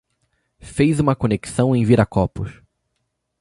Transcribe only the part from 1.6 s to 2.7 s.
em Viracopos